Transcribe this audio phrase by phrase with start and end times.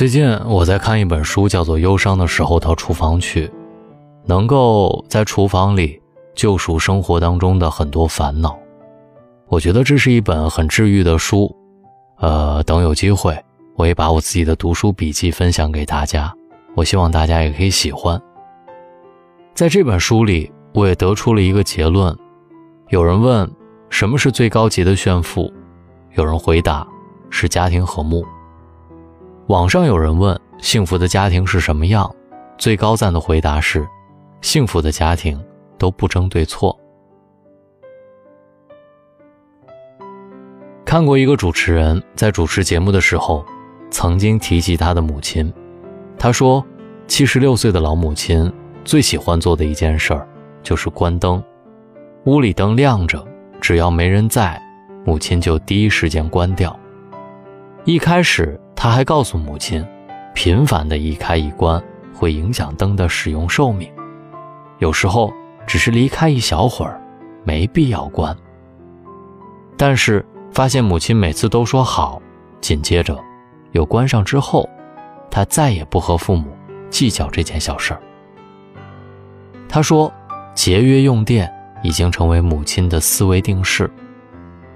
[0.00, 3.46] 最近我在看一本书，叫做《忧伤的时候到厨房去》，
[4.24, 6.00] 能够在厨房里
[6.34, 8.58] 救赎生活当中的很多烦恼。
[9.48, 11.54] 我觉得这是一本很治愈的书。
[12.16, 13.38] 呃，等有机会，
[13.76, 16.32] 我也把我自己的读书笔记分享给大家。
[16.74, 18.18] 我希望大家也可以喜欢。
[19.52, 22.16] 在这本书里，我也得出了一个结论：
[22.88, 23.46] 有人问
[23.90, 25.52] 什么是最高级的炫富，
[26.14, 26.88] 有人回答
[27.28, 28.24] 是家庭和睦。
[29.50, 32.08] 网上有人问幸福的家庭是什么样，
[32.56, 33.84] 最高赞的回答是：
[34.42, 35.44] 幸福的家庭
[35.76, 36.78] 都不争对错。
[40.84, 43.44] 看过一个主持人在主持节目的时候，
[43.90, 45.52] 曾经提及他的母亲，
[46.16, 46.64] 他说，
[47.08, 48.52] 七十六岁的老母亲
[48.84, 50.28] 最喜欢做的一件事儿
[50.62, 51.42] 就是关灯，
[52.26, 53.26] 屋里灯亮着，
[53.60, 54.62] 只要没人在，
[55.04, 56.78] 母亲就第一时间关掉。
[57.84, 58.56] 一开始。
[58.82, 59.86] 他还告诉母亲，
[60.32, 61.78] 频繁的一开一关
[62.14, 63.92] 会影响灯的使用寿命，
[64.78, 65.30] 有时候
[65.66, 66.98] 只是离开一小会儿，
[67.44, 68.34] 没必要关。
[69.76, 72.22] 但是发现母亲每次都说好，
[72.62, 73.22] 紧接着
[73.72, 74.66] 又关上之后，
[75.30, 76.50] 他再也不和父母
[76.88, 78.00] 计较这件小事儿。
[79.68, 80.10] 他说，
[80.54, 83.90] 节约用电已经成为母亲的思维定式，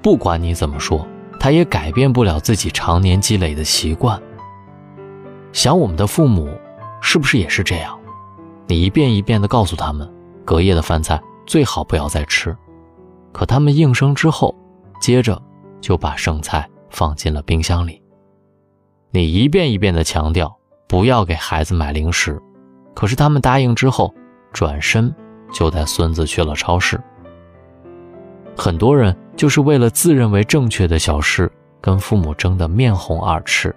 [0.00, 1.04] 不管你怎么说。
[1.38, 4.20] 他也改变不了自己常年积累的习惯。
[5.52, 6.48] 想我们的父母，
[7.00, 7.98] 是不是也是这样？
[8.66, 10.10] 你一遍一遍地告诉他们，
[10.44, 12.56] 隔夜的饭菜最好不要再吃，
[13.32, 14.54] 可他们应声之后，
[15.00, 15.40] 接着
[15.80, 18.02] 就把剩菜放进了冰箱里。
[19.10, 20.54] 你一遍一遍地强调
[20.86, 22.38] 不要给孩子买零食，
[22.94, 24.14] 可是他们答应之后，
[24.52, 25.14] 转身
[25.50, 27.00] 就带孙子去了超市。
[28.60, 33.74] 很多人就是为了自认为正确的小事，跟父母争得面红耳赤，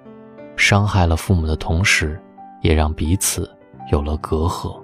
[0.57, 2.19] 伤害了父母的同时，
[2.61, 3.47] 也让彼此
[3.91, 4.75] 有了隔阂。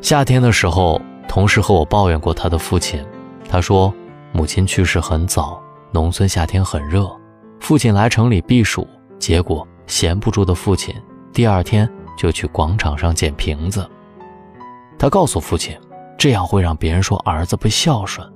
[0.00, 3.06] 夏天的时候，同事和我抱怨过他的父亲，
[3.48, 3.94] 他说
[4.32, 5.62] 母亲去世很早，
[5.92, 7.08] 农村夏天很热，
[7.60, 8.84] 父亲来城里避暑，
[9.20, 10.92] 结果闲不住的父亲
[11.32, 11.88] 第二天
[12.18, 13.88] 就去广场上捡瓶子。
[14.98, 15.78] 他告诉父亲。
[16.18, 18.26] 这样会让别人说儿子不孝顺。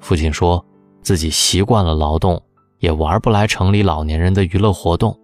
[0.00, 0.64] 父亲说
[1.02, 2.42] 自己习惯了劳动，
[2.78, 5.18] 也玩不来城里老年人的娱乐活动。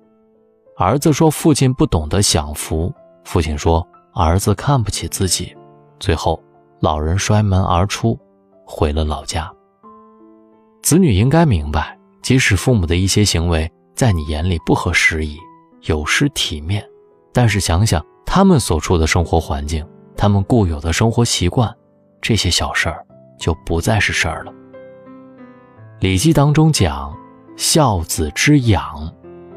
[0.77, 2.93] 儿子说父亲不懂得享福。
[3.25, 5.57] 父亲说儿子看不起自己。
[5.99, 6.41] 最后，
[6.81, 8.19] 老人摔门而出，
[8.65, 9.51] 回了老家。
[10.83, 15.39] 子女应该明白，即使父母的一些行为在你眼里不合时宜，
[15.87, 16.87] 有失体面，
[17.33, 19.85] 但是想想他们所处的生活环境，
[20.17, 21.75] 他们固有的生活习惯。
[22.29, 23.07] 这些小事儿
[23.39, 24.51] 就不再是事儿了。
[26.01, 27.17] 《礼记》当中讲，
[27.57, 29.09] 孝子之养，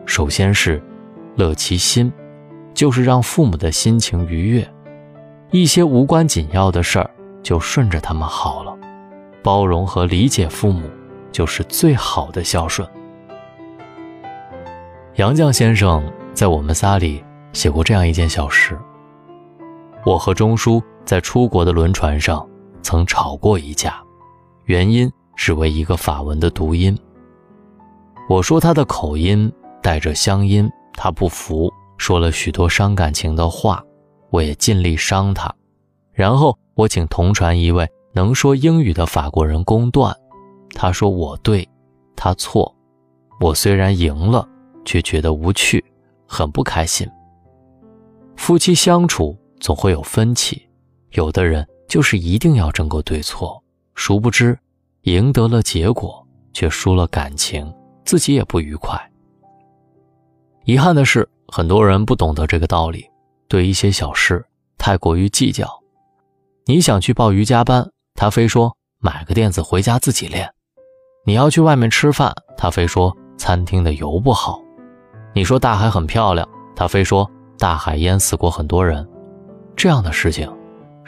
[0.05, 0.79] 首先是
[1.35, 2.13] 乐其心，
[2.75, 4.71] 就是让父母的心情愉悦，
[5.49, 7.09] 一些无关紧要的事儿
[7.41, 8.77] 就顺着他们好了。
[9.41, 10.87] 包容和理解父母，
[11.31, 12.87] 就是最好的孝顺。
[15.15, 16.03] 杨绛先生
[16.35, 18.77] 在《我们仨》里写过这样一件小事：
[20.05, 22.47] 我和钟书在出国的轮船上。
[22.81, 24.01] 曾吵过一架，
[24.65, 26.97] 原因是为一个法文的读音。
[28.29, 29.51] 我说他的口音
[29.81, 33.83] 带着乡音，他不服，说了许多伤感情的话，
[34.29, 35.53] 我也尽力伤他。
[36.11, 40.15] 然后我请同船一位能说英语的法国人公断，
[40.75, 41.67] 他说我对，
[42.15, 42.75] 他错。
[43.39, 44.47] 我虽然赢了，
[44.83, 45.83] 却觉得无趣，
[46.27, 47.09] 很不开心。
[48.35, 50.67] 夫妻相处总会有分歧，
[51.11, 51.65] 有的人。
[51.89, 53.61] 就是一定要争个对错，
[53.95, 54.57] 殊不知，
[55.01, 57.73] 赢得了结果，却输了感情，
[58.05, 58.97] 自己也不愉快。
[60.65, 63.09] 遗憾的是，很多人不懂得这个道理，
[63.47, 64.45] 对一些小事
[64.77, 65.67] 太过于计较。
[66.67, 70.45] 你想去报瑜伽班，他非说买个垫子回家自己练；
[71.25, 74.61] 你要去外面吃饭，他非说餐厅的油不好；
[75.33, 77.27] 你说大海很漂亮，他非说
[77.57, 79.09] 大海淹死过很多人。
[79.75, 80.47] 这样的事情。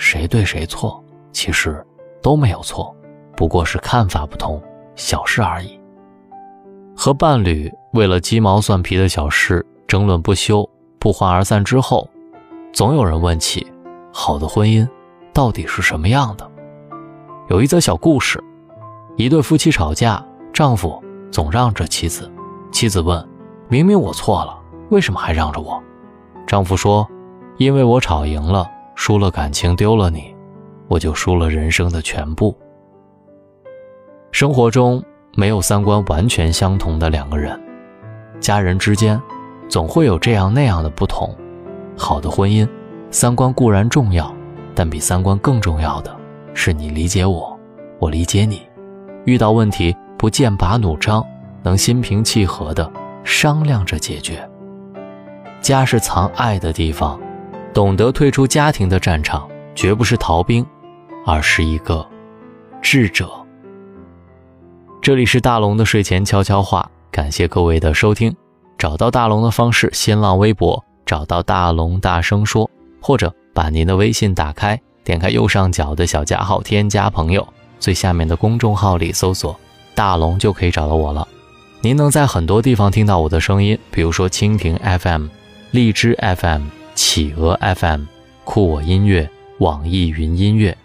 [0.03, 1.01] 谁对谁错，
[1.31, 1.86] 其实
[2.24, 2.94] 都没有错，
[3.38, 4.59] 不过是看法不同，
[4.95, 5.80] 小事而已。
[6.98, 10.68] 和伴侣为了鸡毛蒜皮的小事争论不休，
[10.98, 12.09] 不欢而散之后，
[12.74, 13.65] 总有人问起：
[14.12, 14.89] 好的婚姻
[15.31, 16.50] 到底是什么样的？
[17.48, 18.44] 有一则小故事：
[19.18, 21.00] 一对夫妻吵架，丈夫
[21.31, 22.30] 总让着妻子，
[22.71, 23.24] 妻子问：
[23.69, 24.57] 明明我错了，
[24.89, 25.80] 为什么还让着我？
[26.48, 27.07] 丈夫说：
[27.57, 28.68] 因为我吵赢了。
[28.95, 30.35] 输了感情，丢了你，
[30.88, 32.55] 我就输了人生的全部。
[34.31, 35.03] 生活中
[35.35, 37.59] 没有三观完全相同的两个人，
[38.39, 39.21] 家人之间
[39.67, 41.35] 总会有这样那样的不同。
[41.97, 42.67] 好的婚姻，
[43.09, 44.33] 三观固然重要，
[44.73, 46.15] 但比三观更重要的
[46.53, 47.57] 是你理解我，
[47.99, 48.61] 我理解你。
[49.25, 51.23] 遇到问题不剑拔弩张，
[51.61, 52.91] 能心平气和的
[53.23, 54.49] 商量着解决。
[55.61, 57.19] 家是藏爱的地方，
[57.73, 60.65] 懂得退出家庭的战场，绝不是逃兵，
[61.25, 62.06] 而是一个
[62.81, 63.31] 智者。
[65.01, 68.35] 这里是大龙的睡前悄悄话，感谢各位的收听。
[68.77, 72.69] 找到大龙的方式：新浪微博找到大龙大声说，
[73.01, 77.47] 或者把您的微信打开，点开右上角的小加号，添加朋友，
[77.79, 79.57] 最下面的公众号里搜索
[79.95, 81.25] “大龙”就可以找到我了。
[81.79, 85.27] 您能在很多地方听到我的声音，比如说蜻蜓 FM。
[85.71, 86.63] 荔枝 FM、
[87.03, 88.03] 企鹅 FM、
[88.45, 89.27] 酷我音乐、
[89.57, 90.77] 网易云音乐，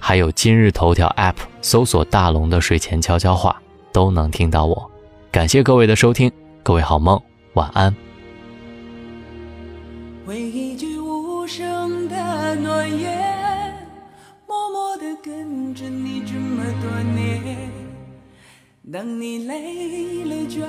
[0.00, 3.62] 还有今日头条 App，搜索“大龙的睡前悄悄话”
[3.92, 4.90] 都能听到我。
[5.30, 6.30] 感谢各位的收听，
[6.64, 7.18] 各位好梦，
[7.54, 7.94] 晚安。
[10.26, 13.88] 为一句无声的诺言，
[14.48, 17.70] 默默地跟着你这么多年。
[18.92, 20.60] 当你累了倦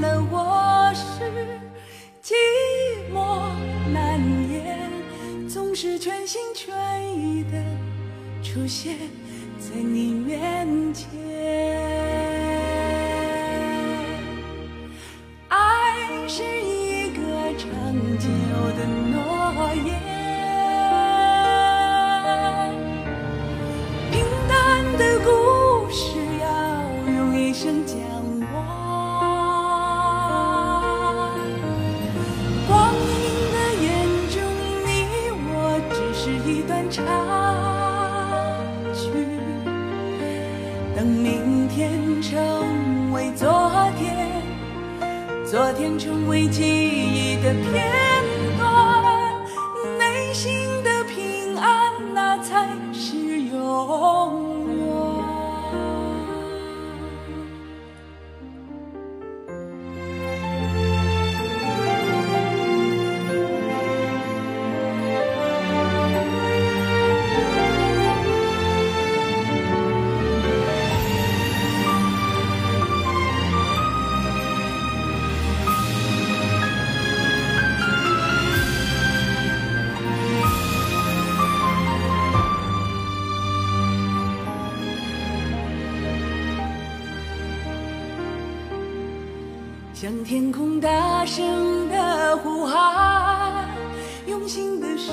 [0.00, 1.69] 了，我是。
[2.30, 2.32] 寂
[3.12, 3.50] 寞
[3.92, 4.20] 难
[4.52, 4.88] 言，
[5.48, 6.72] 总是全心全
[7.18, 7.60] 意的
[8.40, 8.96] 出现
[9.58, 11.89] 在你面前。
[45.80, 47.99] 天成为记忆的片
[90.00, 93.68] 向天空大声的呼喊，
[94.26, 95.10] 用心的试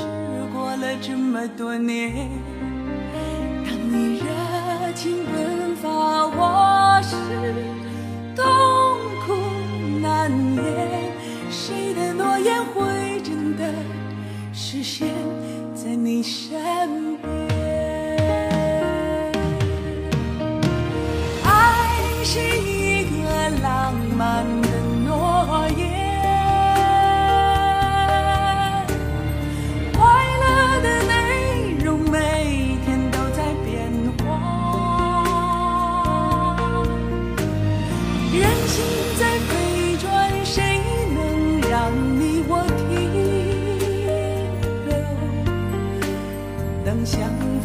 [0.53, 2.29] 过了这么多年。
[3.65, 4.25] 当你热
[4.95, 5.89] 情奔发，
[6.27, 7.46] 我是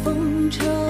[0.03, 0.82] 风车。